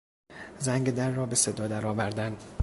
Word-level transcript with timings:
زنگ 0.57 0.89
در 0.95 1.11
را 1.11 1.25
به 1.25 1.35
صدا 1.35 1.67
درآوردن 1.67 2.37